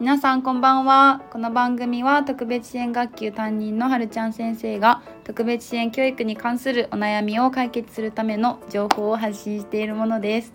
[0.00, 1.20] 皆さんこんばんは。
[1.30, 10.54] この番組は特別支援学級担任のはるちゃん先生が特別支援教育に関するお悩みを解決するための情報を発信しているものです。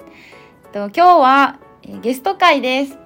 [0.73, 2.97] と今日はえゲスト会です。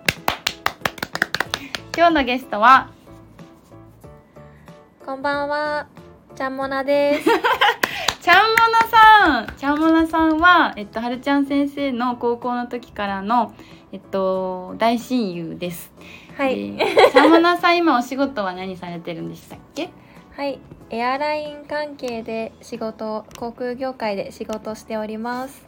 [1.93, 2.89] 今日のゲストは
[5.05, 5.87] こんばんは、
[6.37, 7.29] ちゃんもなです。
[8.21, 9.57] ちゃんもなさん。
[9.57, 13.53] ちゃんもなさんは、えっと、はるちゃん先生の高校の時からの、
[13.91, 15.91] えっと、大親友です。
[16.39, 19.89] はい、でちゃんもなさん今お仕事は何されてるんでしたっけ？
[20.37, 20.57] はい、
[20.89, 25.67] エアライン関係で仕事、航空業界で仕事しております。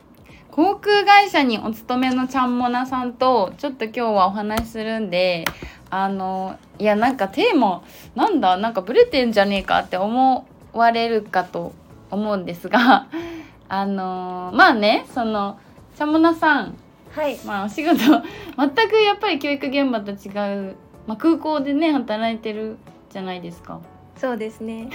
[0.49, 5.43] 航空会社にお勤めのちゃんもなさんとちょっと今日はお話しするんで
[5.89, 7.83] あのいやなんかテーマ
[8.15, 11.73] なんだなんかブレてんじゃねえかって思われるかと
[12.09, 13.07] 思うんですが
[13.67, 15.57] あのまあねその
[15.97, 16.77] ちゃんもなさん
[17.13, 20.75] はい、まあお仕事全くやっぱり教育現場と違う、
[21.07, 22.77] まあ、空港でね働いてる
[23.09, 23.81] じゃないですか。
[24.17, 24.89] そうですね。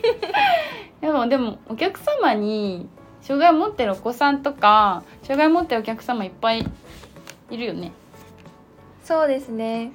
[1.00, 2.88] でもでもお客様に
[3.22, 6.66] 障害を持ってるお子さんとか障害を持ってるお客様いっぱい
[7.50, 7.92] いるよね。
[9.04, 9.92] そうですね。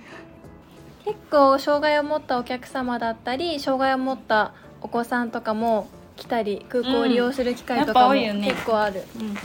[1.06, 9.04] 結構障害を持ったお客様だったり、障害を持ったお子さんとかも来たり、空港を利用する機会とかも結構ある。
[9.16, 9.38] うんうんうん、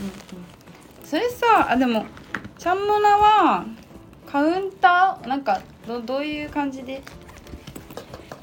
[1.09, 2.05] それさあでも
[2.59, 3.65] ちゃんもなは
[4.27, 5.27] カウンター？
[5.27, 7.01] なんかどどういう感じで？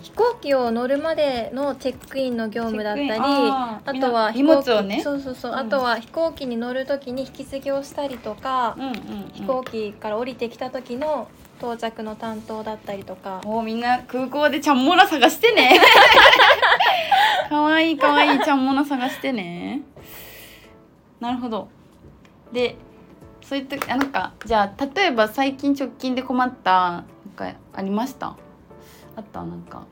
[0.02, 5.00] 飛行機を乗るまでのチェックインの業務だったりあとは飛行機荷物をね。
[5.00, 5.58] そうそうそう、うん。
[5.58, 8.94] あとは飛行機に乗る時に引き継ぎをしたりとか、うんうん、うん、
[9.32, 11.28] 飛行機から降りてきた時の
[11.58, 13.42] 到着の担当だったりとか。
[13.44, 15.78] おみんな空港でちゃんもな探してね。
[17.48, 18.40] かわいいかわいい。
[18.40, 19.82] ちゃんもな探してね。
[21.20, 21.68] なるほど
[22.52, 22.76] で
[23.42, 27.04] そういったあなんかじゃあ例えば最近直近で困ったなん
[27.36, 28.36] かありました？
[29.16, 29.44] あった？
[29.44, 29.84] なんか。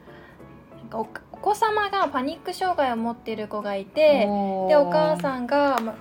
[0.92, 1.00] お
[1.32, 4.26] お子様がパニック障害を持っている子がいて
[4.68, 5.94] でお母んさんが、ま、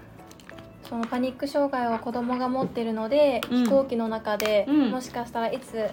[0.87, 3.63] そのパニック障害を子供が持ってるので、うん。
[3.65, 4.91] 飛行機の中で、うん。
[4.91, 5.89] もしかしたらいつ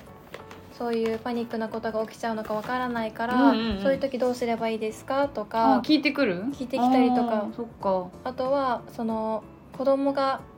[0.78, 3.82] そういうパニックなことが起きちゃうのかわからないから、うんうんうん。
[3.82, 5.28] そういう時どうすればいいですか？
[5.28, 6.44] とあか聞いてくる？
[6.52, 7.20] 聞いてきたりとか。
[7.22, 8.08] あーそっか。
[8.24, 9.42] あとはその
[9.76, 10.49] 子供が飛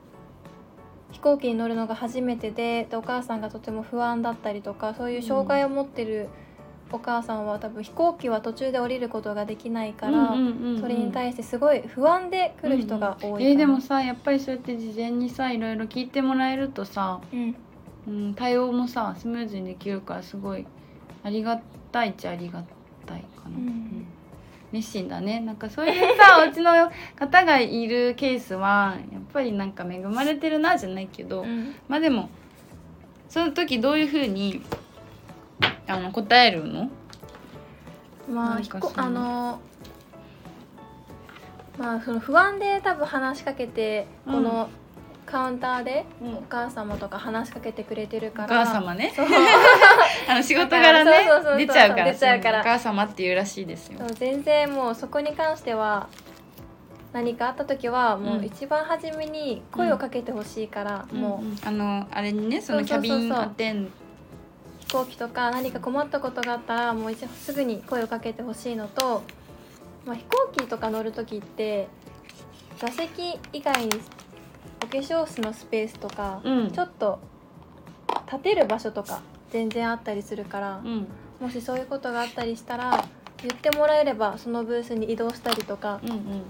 [1.23, 6.29] 行機に乗るのが初めてででお母さんがとても不安だったりとかそういう障害を持ってる
[6.91, 10.81] お母さんは多分飛行機は途中で降りることができないから、うんうんうんうん。
[10.81, 17.57] それに対してすごい不安で来る人が多いかな、えーでもさやっぱりそうやって事前にさいろいろ聞いてもらえるとさ、うん、
[18.07, 20.67] うん、対応もさスムーズにできるからすごい
[21.23, 21.63] ありが
[21.93, 22.63] たいっちゃありが
[23.07, 24.07] たいかな、うん
[24.73, 25.41] 熱心だね。
[25.41, 31.75] なんかそういうさ お家の方がいるケースはやっぱりなんか恵まれてるなじゃないけど、うん。
[31.89, 32.31] まあでも
[33.29, 34.63] その時どういうふうに
[35.87, 36.91] あの答えるの？
[38.29, 38.61] まあ
[38.97, 39.61] あの
[41.79, 44.35] まあその不安で多分話しかけて、うん。
[44.35, 44.69] この
[45.33, 46.35] カウンターでうん。
[46.35, 48.67] お母様とか話しかけてくれてるおから。
[48.67, 49.15] 母様ね。
[49.17, 49.27] そう。
[50.29, 51.11] あの仕事柄ね。
[51.57, 52.13] 出ちゃうから。
[52.13, 52.61] 出ちゃうから。
[52.61, 53.99] お母様っていうらしいですよ。
[54.13, 56.09] 全然もうそこに関しては
[57.15, 61.59] 何かあった時はもう一番初めに声をかけてほしいから、もうんうん。
[61.65, 63.91] あのあれにねそのキャビンアテンう
[64.81, 69.23] 飛行機とか何か困ったことがあったらもう一すぐに声をかけてほしいのと、
[70.05, 71.89] まあ、飛行機とか乗る時って
[72.77, 73.91] 座席以外に
[74.83, 76.71] お化粧室のスペースとか、うん。
[76.73, 77.21] ちょっと
[78.27, 79.21] 立てる場所とか
[79.51, 81.07] 全然あったりするから、うん。
[81.41, 83.05] もしそういうことがあったりしたら
[83.43, 86.43] 言ってもらえればそのブースに移動したりとかうんうん。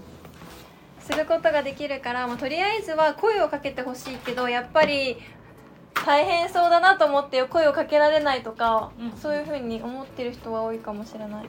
[0.99, 5.17] することができるから、まあ、とりあえずは声をかけてほしいけどやっぱり
[6.05, 9.11] 大変そうだなと思って声をかけられないとか、うん。
[9.19, 11.45] そういうふうに思ってる人は多いかもしれない。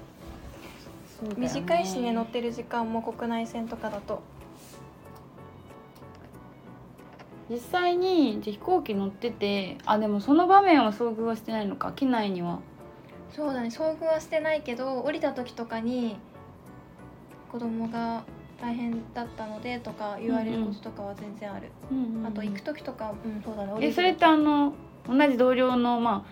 [1.20, 1.48] そうだよね。
[1.48, 4.22] 短いしね乗ってる時間も国内線とかだと
[7.50, 12.60] 実際にじゃあ飛行機乗っててあでもその場面は遭遇はしてないのか機内には。
[13.30, 16.16] そうだね遭遇はしてないけど降りた時とかに
[17.50, 18.22] 子供が
[18.60, 21.72] 大変だったのでとか言われることとかは全然ある、
[22.24, 24.74] あと行く時とかうんそうだねえそれってあの
[25.08, 26.24] 同じ同僚のま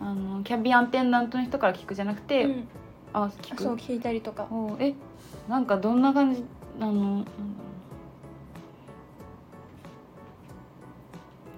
[0.00, 2.68] ああのキャビンアテンダントの人から聞くじゃなくて、うん。
[3.12, 3.62] あ聞く。
[3.62, 4.46] そう聞いたりとか。
[4.50, 4.94] おえ
[5.48, 6.44] なんかどんな感じ
[6.80, 7.24] あの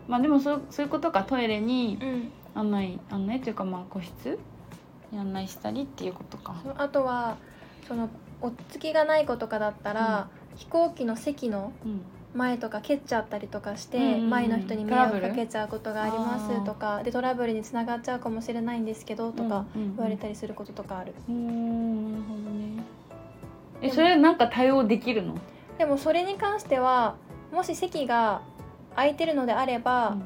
[0.08, 2.30] まあでもそうそういうことかトイレにうん。
[2.56, 4.38] 案内案内というかまあ個室？
[5.10, 6.54] に案内したりっていうことか。
[6.76, 7.36] あとは
[7.88, 8.08] その
[8.40, 12.00] おっつきがない子とかだったら、飛行機の席のうん。
[12.36, 14.30] 前とか蹴っちゃったりとかして、うんうんうん。
[14.30, 19.96] 前の人に迷惑かけちゃうことがありますとかでトラブルにつながっちゃうかもしれないんですけどとかうんうんうん。
[19.96, 22.82] 言われたりすることとかある、うーんなるほどね。
[23.82, 25.36] えそれなんか対応できるの？
[25.78, 27.14] でもそれに関しては
[27.52, 28.42] もし席が
[28.96, 30.16] 空いてるのであれば、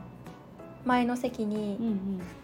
[0.84, 1.76] 前の席うんに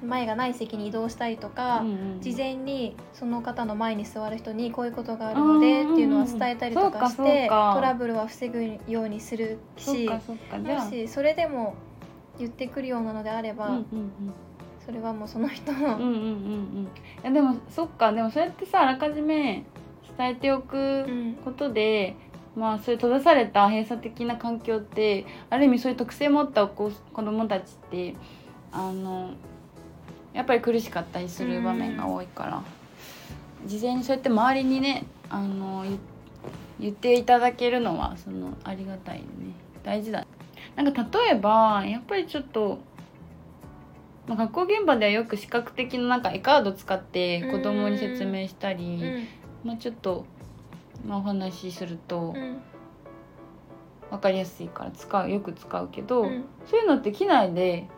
[0.03, 0.09] うん。
[0.09, 1.85] 前がない席に移動したりとか、
[2.21, 11.75] 事前にその方の前に座る人にこういうことがあるのでっていうのは伝えたりとかしてトラブルは防ぐようにするしもしそれでも
[12.39, 13.79] 言ってくるようなのであれば、
[14.85, 16.89] それはもうその人の、うんうんうん。
[17.23, 18.13] いやでもそっか。
[18.13, 19.65] でもそうやってさあらかじめ
[20.19, 20.81] 伝えておくう
[21.11, 21.35] ん。
[21.45, 22.17] ことで、
[22.57, 28.15] まあそういう閉ざされた閉鎖的な環境ってある意味そういう特性持った子子供たちって
[28.73, 29.31] あの
[30.33, 32.63] やっぱり苦しかったりする場面が多いから、
[33.67, 35.99] 事前にそうやって周りにねあの言
[36.81, 39.25] 言っていただけるのはそのありがたいね。
[39.85, 40.27] 大事だ
[40.77, 42.79] なんか例えばやっぱりちょっと、
[44.27, 49.69] まあ、学校現場ではよく視覚的ななんか絵カード使って子供に説明したり、うん。
[49.69, 50.27] まあ、ちょっと、
[51.07, 52.61] まあ、お話しするとうん。
[54.11, 56.45] 分かりやすいから使うよく使うけど、うん。
[56.67, 57.89] そういうのって機内で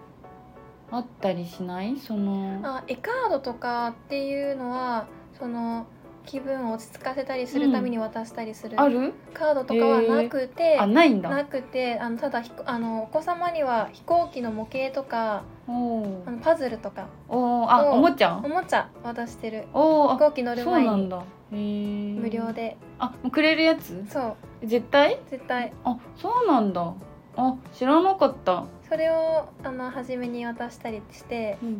[0.90, 1.96] あったりしない？
[1.98, 5.08] そのあ絵カードとかっていうのは
[5.38, 5.86] その
[6.24, 9.12] 気分を落ち着かせたりするために渡したりする、ある？
[9.34, 11.28] カードとかはなくて、あないんだ。
[11.28, 16.28] なくてあのただひこあのお子様には飛行機の模型とかおー。
[16.28, 17.70] あのパズルとかおー。
[17.70, 18.40] あおおもちゃ？
[18.42, 19.66] おもちゃ渡してる。
[19.72, 21.10] お飛行機乗る前に
[21.50, 22.76] 無料で。
[22.98, 24.04] あもうくれるやつ？
[24.08, 24.66] そう。
[24.66, 25.18] 絶対？
[25.30, 25.72] 絶対。
[25.84, 26.94] あそうなんだ。
[27.36, 28.64] あ知らなかった。
[28.88, 31.58] それをあの初めに渡したりして。
[31.62, 31.74] うんうん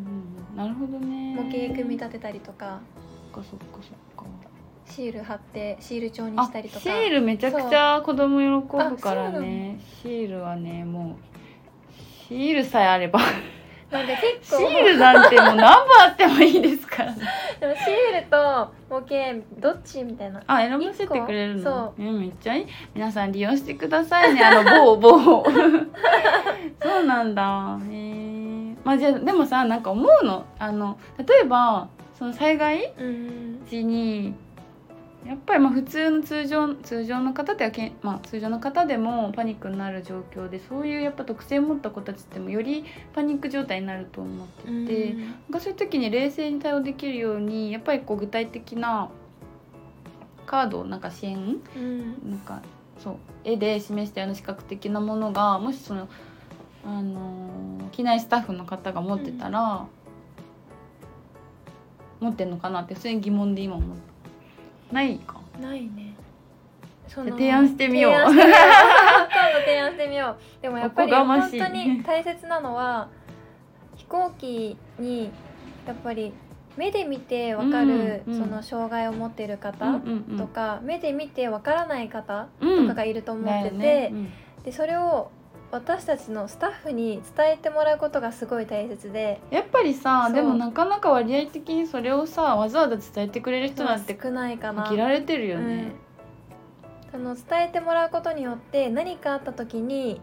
[0.51, 0.55] うん。
[0.55, 1.35] なるほどね。
[1.35, 2.79] 模型組み立てたりとか。
[3.33, 4.25] そっかそっかそっか。
[4.89, 6.79] シール貼ってシール帳にあしたりとか。
[6.79, 9.79] シールめちゃくちゃ子供喜ぶからね。
[10.01, 13.19] シールはねもうシールさえあれば
[13.91, 17.21] なんで結シ構ールなんてもう何本あってもいいですからね。
[17.59, 19.15] でもシールと模型
[19.59, 20.41] どっちみたいな。
[20.45, 21.93] あ選ばせてくれるの？
[21.97, 22.67] えめっちゃいい。
[22.93, 25.45] 皆さん利用してくださいねあの某某。
[26.83, 27.79] そうなんだ。
[27.89, 30.45] へえまあじゃあでもさなんか思うの。
[30.59, 31.87] あの例えば
[32.19, 33.65] その災害うん。
[33.69, 34.33] 時に
[35.25, 45.51] やっぱりまあ普通の通常通常の方ではけん、まあ、通常の方でもパニックになる状況でそういうやっぱ特性を持った子たちってもよりパニック状態になると思ってうんて、なん。
[45.51, 49.09] かそういう時に冷静に対応できるようにやっぱりこう具体的な
[50.45, 52.31] カードなんか支援うん。
[52.31, 52.61] なんか
[52.99, 56.07] そう絵で示したような視覚的なものがもしその
[56.85, 57.57] あのー
[57.91, 59.87] 機内スタッフの方が持ってたら、
[62.19, 64.06] 持ってんのかなって普通に疑問で今思った
[64.91, 65.41] ないか。
[65.61, 66.15] ないね。
[67.07, 68.13] 提案してみよう。
[68.13, 68.33] 今度
[69.65, 70.61] 提案してみよう。
[70.61, 73.07] でもやっぱり本当に大切なのは
[73.95, 75.31] 飛行機に
[75.85, 76.33] やっぱり
[76.75, 79.99] 目で見てわかる、その障害を持っているうん方
[80.37, 84.13] とか、目で見てわからない方うんとかがいると思ってて、
[84.63, 85.31] でそれを
[85.69, 89.41] 私たちのスタッフに伝えてもらうことがすごい大切で。
[89.51, 94.83] やっぱりさでもなかなか割合的にそれをさわざわざ伝えてくれる人なんて少ないかな。
[94.83, 95.93] 限られてるよね、
[97.13, 100.21] うん、あの伝えてもらうことによって何かあった時に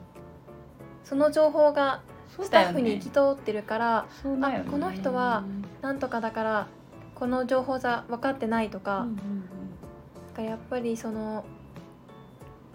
[1.05, 2.01] その情報が
[2.41, 4.65] スタッフにね行き通ってるから、ね。
[4.65, 5.45] あこの人は
[5.83, 6.67] なんとかだから
[7.15, 9.17] この情報じゃ分かってないとか,、うんうん。
[9.17, 9.19] だ
[10.37, 11.45] からやっぱりその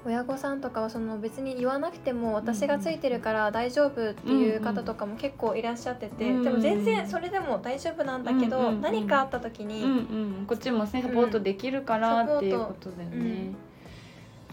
[0.05, 9.93] 親御さんとかはその別に言わなくても私がついてるから大丈夫っていう方とかも結構いらっしゃってて、うんでも全然それでも大丈夫なんだけど、うんうんうん何かあった時に、うんう
[10.41, 12.37] ん、こっちもねサポートできるからうん。
[12.37, 13.55] っていうことだよね、うん。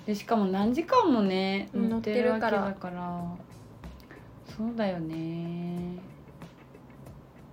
[0.06, 3.24] でしかも何時間もねうん乗ってるわけだから。
[4.56, 5.98] そうだよね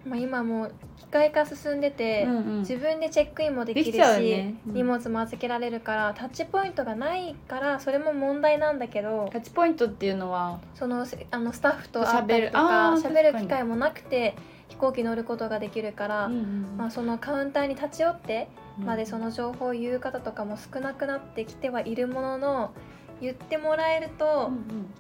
[0.06, 2.60] まあ、今もう機械化進んでて、うんうん。
[2.60, 4.56] 自分でチェックインもできるしね。
[4.68, 4.74] うん。
[4.74, 13.40] 荷物も預けられるからタッチポイントがないからそれも問題なんだけどタッチポイントっていうのはそのせあのスタッフと会ったりとか喋る。
[13.40, 14.36] 機会もなくて
[14.70, 18.86] 飛行機乗ることができるから、うんうんまあ、そのカウンターに立ち寄ってうん。
[18.86, 22.74] までその情報を言う方とかも少なくなってきてはいるものの
[23.22, 24.52] 言ってもらえると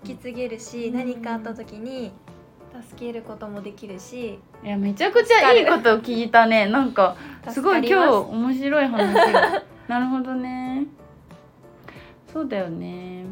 [0.05, 0.93] 引き継げるし、うん。
[0.93, 2.12] 何かあった時に
[2.89, 6.67] 助けることもできるしいやめちゃくちゃいいことを聞いたね。
[6.67, 7.15] なんか
[7.49, 9.33] すごい今日面白い話。
[9.33, 10.85] が なるほどね。
[12.31, 13.25] そうだよね。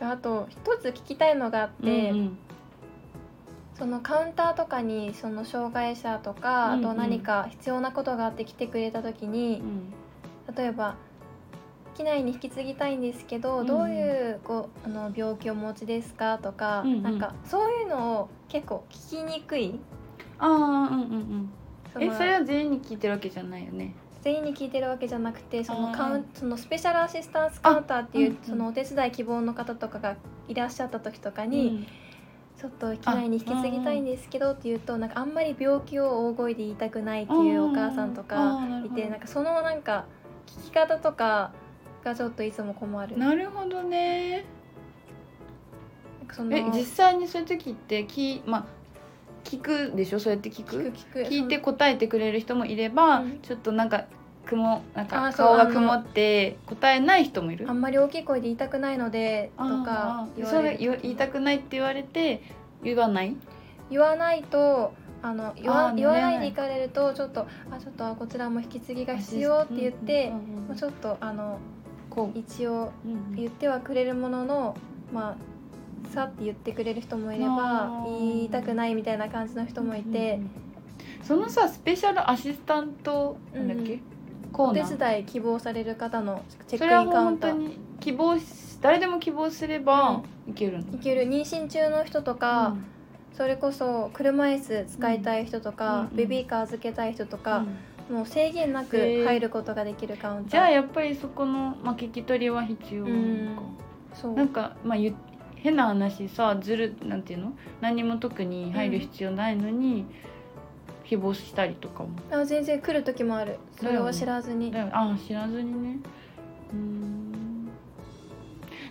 [0.00, 2.38] あと一つ聞きたいのがあって、うんうん。
[3.74, 6.86] そのカウンターとかにその障害者とか、うんうん。
[6.86, 9.62] あと何か必要なことがあって来てくれた時に
[10.48, 10.54] うん。
[10.54, 10.96] 例えば
[11.96, 13.66] 機内に引き継ぎたいんですけど、うん。
[13.66, 17.02] どういうこうあの病気をお持ちですかとか、うんうん。
[17.02, 19.78] なんかそういうのを結構聞きにくい。
[20.38, 20.46] あ
[20.90, 21.50] あうんうん
[21.96, 22.02] うん。
[22.02, 23.94] えそれは全員に聞いてるわけじゃないよね？
[24.20, 28.44] 全員に聞いてるわけじゃなくてそのカウンそのスペシャルアシスタンスカウンターっていう、うんうん。
[28.44, 30.16] そのお手伝い希望の方とかが
[30.48, 31.86] いらっしゃった時とかに、
[32.58, 40.06] ちょっと機内に引き継ぎたいんですけどって言うとなんかあんまり病気を大声で言いたくないっていうお母さんとあかいてなんかそのなんか
[40.46, 41.52] 聞き方とか
[42.06, 43.18] がちょっといつも困る。
[43.18, 44.44] なるほどね。
[46.32, 48.64] そのえ実際にそういう時って聞,、まあ、
[49.44, 50.20] 聞くでしょ？
[50.20, 50.76] そうやって聞く？
[50.76, 51.30] 聞く聞く。
[51.30, 53.38] 聞いて答えてくれる人もいれば、うん。
[53.40, 54.04] ちょっとなんか
[54.44, 57.68] 雲なんかあそう顔が曇って答えない人もいる？
[57.68, 60.36] あんまり大きい声で言いたくないのでとかあー。
[60.36, 60.78] 言わそれれる。
[60.78, 62.42] 時言言いたくないって言われて
[62.82, 63.36] 言わない？
[63.90, 71.58] 言わないとあの言わあー言わないで行かれるとちょっとあちょっとあこちらも引き継ぎが必要って言って、うんうんうんまあちょっとあのこ
[72.34, 73.34] 一応う、うんうん。
[73.36, 74.76] 言ってはくれるものの
[75.12, 75.36] ま
[76.08, 80.50] あさって言ってくれる人もいれば言いたくないみたいな感じの人もいてうん、うん
[81.22, 83.98] そのさスペシャルアシスタントなんだっけ、うん。
[83.98, 84.16] お手
[84.52, 84.98] コーナー。
[84.98, 87.70] 伝い希望される方のチェックインカウンター。
[88.00, 88.44] 希望し
[88.80, 91.22] 誰でも希望すればいけるの、いける。
[91.22, 92.76] 妊娠中の人とか、
[93.32, 97.68] それこそ車椅子使いたい人とか、うんうんベビーカー預けたい人とうか、ん
[98.10, 100.50] もう制限なく入ることができるカウンター。
[100.52, 103.62] じゃあやっぱりそこの、まあ、聞き取りは必要なのか、
[104.14, 104.34] そう。
[104.34, 105.14] なんか、まあ、ゆ
[105.56, 107.52] 変な話さずるなんていうの？
[107.80, 110.04] 何も特に入る必要ないのに、
[111.04, 112.10] 誹謗したりとかも。
[112.30, 113.58] あ全然来る時もある。
[113.78, 115.98] それを知らずに、だよあ知らずにね。
[116.72, 117.68] うーん。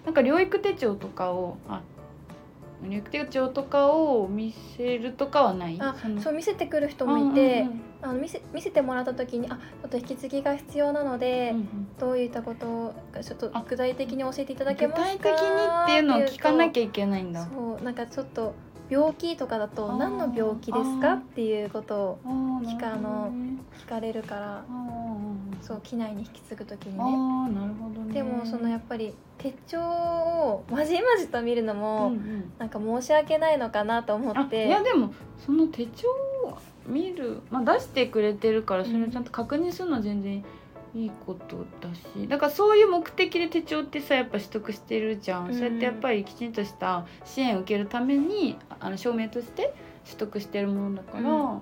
[0.03, 1.81] なんか療育手帳とかをあ
[2.85, 5.77] 療育手帳とかを見せるとかはない？
[5.79, 6.21] あの。
[6.21, 11.87] そう見せてくる人もいて、うんうんあの見せ見せてもらった時にあちょっと引き継ぎが必要なので、うんうん。
[11.99, 15.23] どういったことがちょっとあ具体的に教えていただけ具ますか？
[15.23, 15.47] 体的に
[15.83, 17.47] っていうのを聞かなきゃゃいけないんだ。
[17.51, 18.53] そうなんかちょっと
[18.87, 21.13] 病気とかだと何の病気ですか？
[21.13, 22.19] っていうことを
[22.63, 23.57] 聞かなるほどね。
[23.83, 24.65] 聞かれるから
[25.61, 28.13] そう機内に引き継ぐ時にあねーなるほどね。
[28.13, 32.53] でもそのやっぱり手帳をまじまじと見るのも、うんうん。
[32.57, 34.67] なんか申し訳ないのかなと思あって。
[34.67, 35.13] いやでも
[35.45, 36.07] その手帳
[36.43, 36.57] を
[36.87, 40.43] 見る、まあ、出してくれてるからそれをちゃんと確認するのは全然
[40.93, 42.27] いいことだし。
[42.27, 49.73] だからそういう目的で手帳ってさやっぱ取得してるじゃん、うんそうやってやっぱりきちんとした支援を受けるためにあの証明として
[50.05, 51.61] 取得してるものだから、うん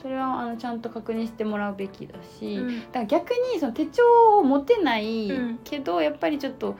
[0.00, 2.80] それはあのちゃんと確認してもらうべきだし、うん。
[2.86, 4.02] だから逆にその手帳
[4.38, 5.58] を持てないうん。
[5.64, 6.76] けど、やっぱりちょっと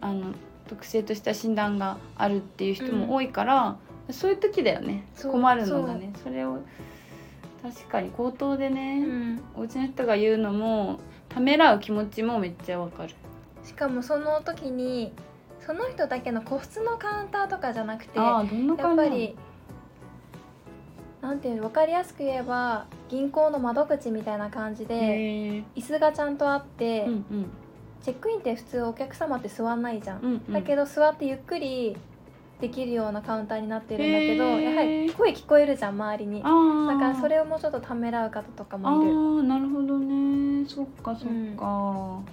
[0.00, 0.32] あの
[0.68, 3.76] 特性とした診断があるっていう人も多いから、
[4.10, 5.06] そういう時だよね。
[5.20, 6.12] 困るのがね。
[6.22, 6.58] それを
[7.62, 9.40] 確かに口頭でうね、ん。
[9.56, 13.14] お家の人が言うのもためらう気持ちもめっちゃわかる。
[13.64, 15.12] しかもその時に
[15.60, 19.36] その人だけの個室のカウンターとかじゃなくてやっぱり
[21.20, 27.50] なんていうの分かりやすく言えば銀行の窓口みたいな感じで椅子がちゃんとあって、うんうん。
[28.02, 30.52] チェックインって普通お客様って座んないじゃん、うんうん。
[30.52, 31.94] だけど座ってゆっくり
[32.58, 36.40] できるようなカウンターになってるんだけどやはり声聞こえるじゃん周りに。
[36.42, 39.12] ああだからそれをもうちょっとためらう方とかあもいる。
[39.12, 40.66] あなるほどね。
[40.66, 41.58] そっかそっか、うん。
[41.58, 42.24] ま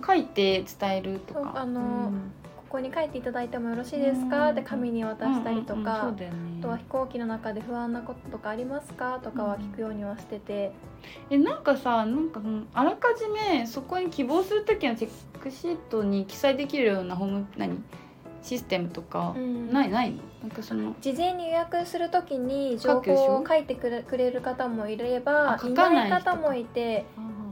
[0.00, 1.52] あ、書いて伝えるとか。
[1.56, 2.32] あのうん
[2.70, 4.50] ここに書いていただいてもよろしいですか？
[4.50, 6.30] って紙に渡したりとうんうんうんね。
[6.60, 9.18] あとは飛行機の中で不安なこととかありますか？
[9.24, 10.70] とかは聞くようにはしてて、
[11.30, 17.82] えなんかさなんかうんあらかじめそこに希望する時のチェックシートに記載できるようなホーム何？
[18.42, 19.72] システムとか、うん。
[19.72, 20.18] ないないの？
[20.42, 27.49] なんかその事前に予約するときに情報を書いてくれる方もいればあ書いかないない方もいても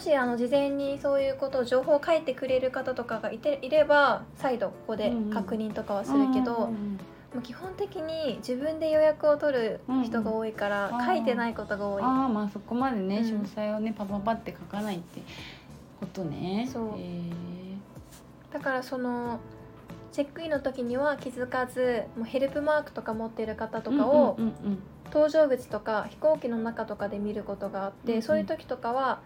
[0.00, 7.00] しあの事前にそういうことを情報を書いてくれる方とかがいていれば再度ここで確認とかはするけど、うんうん
[7.34, 10.94] もう基本的に自分で予約を取る人が多いから、うん。
[10.96, 12.02] うん書いてないことが多い。
[12.02, 13.42] ああまあそこまでね、うん。
[13.42, 15.20] 詳細をねパパパって書かないって
[16.00, 16.68] ことね。
[16.70, 16.98] そう。
[16.98, 17.30] へ
[18.52, 19.38] だからその
[20.12, 24.78] チェックインの時には気づかずもうヘルプマークとか持ってる方ーとかをうんうんうん。
[25.12, 28.22] 搭乗口とか飛行機の中とかで見ることがあって、うんうん。
[28.22, 29.20] そういう時とかは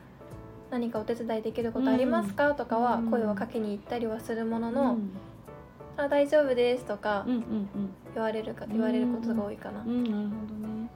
[0.74, 3.10] 何かお手伝いできることありますか、とかはうん。
[3.12, 4.74] 声をかけに行ったりはするものうん。
[4.74, 4.98] の
[5.96, 7.68] 「あ大丈夫です」とかうんうん
[8.12, 9.82] 言われるか言われることが多いかな。
[9.82, 10.90] うんうんなるほどね。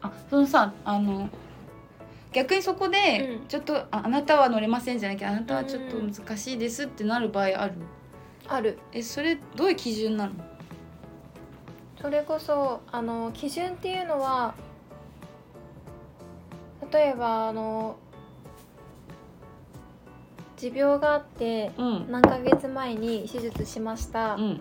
[0.00, 1.28] あそのさあの
[2.32, 3.46] 逆にそこでうん。
[3.46, 7.74] ちょっと、ああなたは乗れませんじゃなきゃあなたはちょっと難しいですってなる場合ある？
[8.48, 8.78] ある。
[8.94, 10.32] えそれどういう基準なの？
[12.00, 14.54] それこそあの基準っていうのは
[16.90, 17.96] 例えばあの
[20.60, 22.06] 持病があってうん。
[22.10, 24.60] 何ヶ月前に手術しました、うん。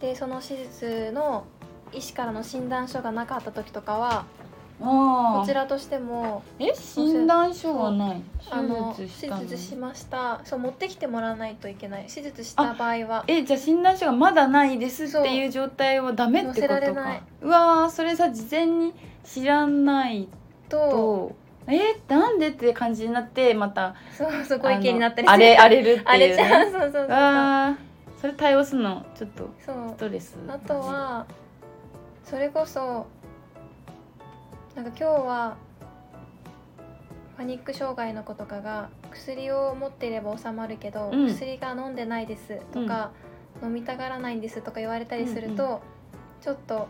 [0.00, 1.44] でその手術の
[1.92, 4.24] 医師からの診断書がなかった時とかは
[4.80, 6.72] こちらとしてもえ？
[6.72, 8.22] 診断書がない。
[8.48, 10.40] あの手手術しました。
[10.44, 12.06] そう持ってきてもらわないといけない。
[12.06, 13.24] 手術した場合は。
[13.26, 17.20] えじゃあ診断書がまだないですっていう状態はダメってことか。
[17.42, 20.28] うわーそれさ事前に知らない
[20.68, 21.34] と
[21.68, 26.70] とえなんでって感じになってまたそうそうご意見になったりあれ荒れるってあれちゃいう。
[26.70, 27.06] ねうそうそうそうそう。
[27.10, 30.36] あーそれ対応するのちょっとストレス。
[30.48, 31.26] あとは
[32.24, 33.06] それこそ
[34.74, 35.56] なんか今日は
[37.36, 41.26] パニック障害の子とかが薬を持っていれば収まるけど、うん。
[41.28, 43.12] 薬が飲んでないですとか、
[43.62, 45.78] 飲みたがらないんですとか言われたりすると、うん。
[46.42, 46.88] ちょっと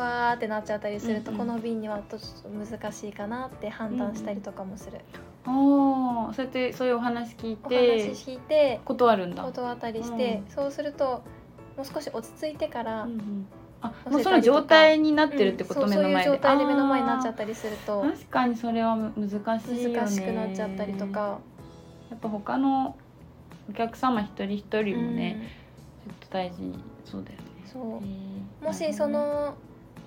[0.00, 1.46] わーってなっちゃったりすると、うんうん。
[1.46, 4.98] この便にはちょっと難しいかなって判断したりとかもする、
[5.44, 9.42] ああそうやってそういうお話聞いおて話聞いて断るんだ。
[9.44, 11.22] 断ったりして、そうすると
[11.76, 13.46] もう少し落ち着いてから、うんうん。
[13.82, 16.24] あ乗もうその状態になってるってこと、うん目の前で。
[16.24, 18.02] そういう状態で目の前になっちゃっあたりすると。
[18.02, 18.12] ー。
[18.12, 19.30] 確かにそれはむ難
[19.60, 21.38] しい難しくなっちゃったりとか、
[22.10, 22.96] やっぱ他の
[23.70, 25.48] お客様一人一人もね、
[26.06, 26.74] ちょっと大事。
[27.04, 27.44] そうだよね。
[27.66, 27.78] そ
[28.62, 28.64] う。
[28.64, 29.54] もしその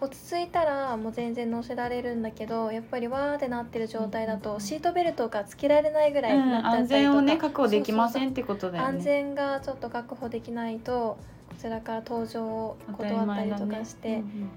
[0.03, 8.89] 落ち着いたらもう全然乗せられるんだけどやっぱりわーってなってる状態だとシートベルトがつけられないぐらいにうんなっちゃ安ったりとか、全をね確保できませんってことだよね。
[8.98, 11.17] 安全がちょっと確保できないと
[11.50, 14.50] こちらから搭乗を断ったりとかして、うん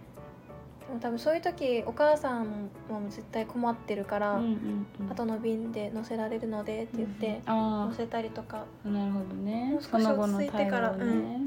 [0.86, 5.10] でも多分そういう時お母さんも絶対困ってるから、うんうんうん。
[5.10, 8.64] 後の便で乗せられるのでって言って、あ乗せたりとか。
[8.84, 9.76] あなるほどね。
[9.80, 11.40] 少し落ち着いてから対応ね、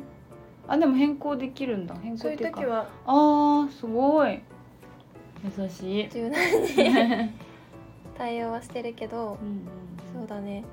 [0.69, 1.95] あでも変更できるんだ。
[1.95, 2.87] 変更そういういうか時は。
[3.05, 4.39] あーすごい。
[5.57, 6.09] 優しい。
[6.09, 7.29] 柔軟に。
[8.17, 9.37] 対応はしてるけど。
[9.41, 9.67] うんうん
[10.13, 10.63] そうだね。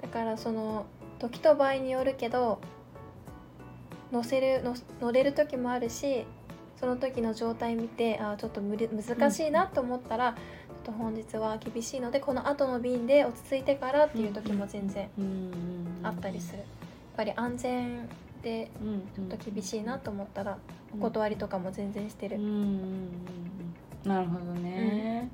[0.00, 0.86] だからその
[1.18, 2.60] 時と場合によるけど
[4.12, 6.24] 乗せるの乗れる時もあるし
[6.78, 10.38] その時の状態見てあーちょっと無理難しいなと思ったら、ちょっ
[10.84, 15.30] と本日は厳しいのでこの後の便で落ち着いてからっていう時も全然うんうん
[16.00, 16.06] うん。
[16.06, 16.58] あったりする。
[16.58, 16.66] やっ
[17.16, 18.08] ぱり安全
[18.46, 20.56] でうんうんちょっと厳しいなと思ったら
[20.94, 22.36] お断りとかも全然してる。
[22.36, 23.08] うん
[24.04, 25.28] なるほどね、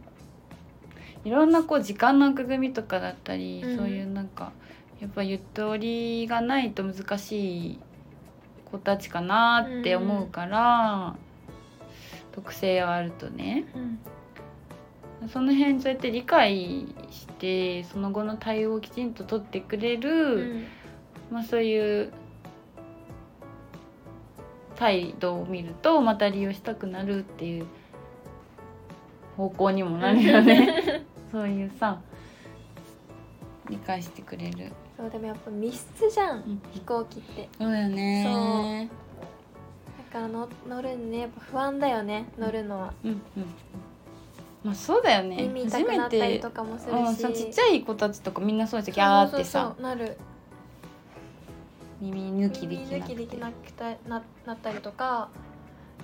[1.27, 3.77] いろんなこう時間の枠組みとかだったり、うん。
[3.77, 4.53] そういうなんか
[4.99, 7.79] やっぱゆとりがないと難しい
[8.71, 11.15] 子たちかなって思うから、
[12.33, 13.67] 特性はあるとね。
[15.21, 15.29] うん。
[15.29, 20.65] その辺そうやって理解してその後の対応をきちんと取ってくれる、うん。
[21.31, 22.11] まあ、そういう
[24.83, 27.67] 態度を見るとまた利用したくなるっていう
[29.37, 31.05] 方向にもなるよね。
[31.31, 32.01] そういうさ
[33.71, 34.73] 理解してくれる。
[34.97, 36.61] そうでもやっぱ密室じゃん、ん。
[36.73, 37.49] 飛行機って。
[37.57, 38.89] そうだよね。
[40.13, 41.19] だからの乗るんね。
[41.21, 43.21] やっぱ不安だよね乗るのは、うんうん。
[44.65, 45.37] まあそうだよね。
[45.37, 46.97] 耳痛くなったりとかもするし。
[46.99, 49.77] うんそうちっちゃい子たちとかみんなそうですよギャーってさ。
[49.81, 50.19] なる
[52.03, 53.15] 耳抜きできなくて。
[53.15, 55.29] きできなくてななったりとか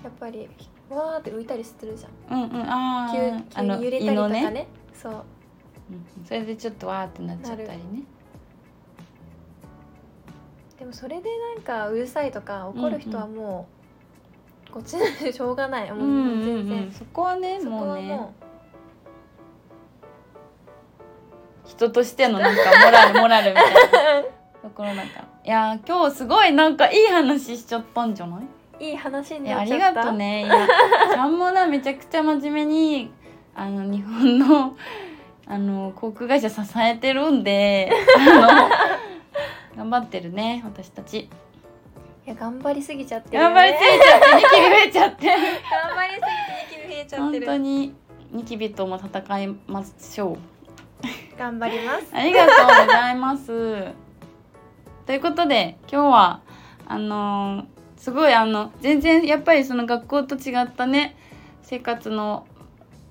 [0.04, 0.48] やっぱり
[0.88, 2.44] わーって浮いたりするじゃん。
[2.44, 2.66] うんうん。
[2.68, 4.68] あ急に揺れたりとかあの胃のね。
[4.94, 5.12] そう。
[5.12, 5.20] うんう
[6.22, 6.24] ん。
[6.24, 8.02] それでちょっとわーってなっちゃったりね。
[10.78, 13.66] でもそれでなんかうるさいとか怒る人はも
[14.68, 15.90] う、こっちなんてしょうがない。
[15.90, 16.92] もううんうん全然、うん。
[16.92, 18.20] そこはねもうね。
[21.66, 24.28] 人としてのなんかモラルモラルみたいな
[24.62, 25.20] ところなんか。
[25.44, 28.40] いやー今日すごいなんかいい話しちゃったんじゃない？
[28.80, 30.00] ういい話にありなっちゃった？
[30.04, 30.44] がとね。
[30.44, 30.66] いや
[31.12, 33.10] ちゃんもなめちゃくちゃ真面目に
[33.54, 34.76] あの日本の
[35.46, 41.18] あの航空会社支えてるんであの頑張ってるね私たち。
[41.20, 41.28] い
[42.30, 45.38] や頑張りすぎちゃってるよ頑張りねすぎちゃってニキビ増えちゃって頑
[45.96, 46.28] 張りすぎて
[46.76, 47.46] ニキビ増えちゃっ本てる。
[47.46, 47.94] 当に
[48.32, 50.38] ニキビとも戦いましょう。
[51.38, 52.06] 頑張ります。
[52.12, 54.07] ありがとうございます。
[55.08, 56.42] ということで今日は
[56.86, 61.16] あのーすごいあの全然やっぱりその学校と違ったね
[61.62, 62.46] 生活の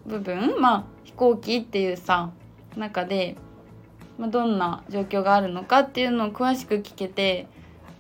[0.05, 2.29] 部分まあ飛行機っていうさ
[2.75, 3.35] 中で、
[4.19, 7.47] まあ、どんな状況があるのかっていうのを詳しく聞けて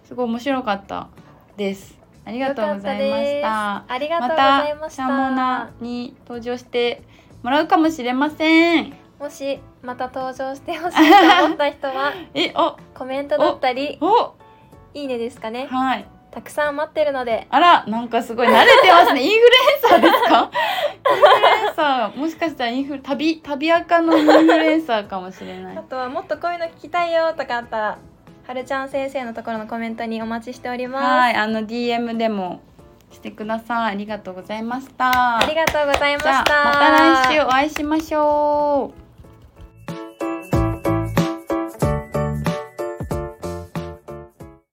[0.05, 1.09] すごい面白かった
[1.57, 1.97] です。
[2.23, 3.91] ありがとうございました。
[3.91, 7.01] ありがとうまございましたたシャモナに登場して
[7.41, 9.06] もらうかもしれません。
[9.19, 10.97] もしまた登場してほしい
[11.39, 14.33] と思った人は え、お、コメントだったりお、
[14.93, 15.67] いいねですかね。
[15.69, 16.05] はい。
[16.29, 17.47] たくさん待ってるので。
[17.49, 19.21] あらなんかすごい慣れてますね。
[19.25, 20.51] インフルエンサーですか？
[21.09, 25.77] インフルエンサーもしかしたらインフル旅旅赤のインフルエンサーかもしれない。
[25.77, 27.97] あとはもっとこういうの聞きたいよとかあったら
[28.47, 32.59] はるちゃん先生のところのコメントにお待ちしております、はいあの DM でも
[33.11, 33.91] してください。
[33.91, 35.37] ありがとうございました。
[35.39, 36.33] ありがとうございました。
[36.33, 39.06] また来週お会いしましょう